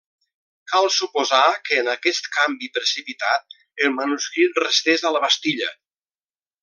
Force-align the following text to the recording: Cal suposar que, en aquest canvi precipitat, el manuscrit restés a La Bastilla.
Cal 0.69 0.87
suposar 0.93 1.41
que, 1.67 1.77
en 1.81 1.91
aquest 1.93 2.29
canvi 2.37 2.69
precipitat, 2.79 3.53
el 3.85 3.93
manuscrit 3.99 4.59
restés 4.65 5.05
a 5.05 5.13
La 5.19 5.23
Bastilla. 5.27 5.71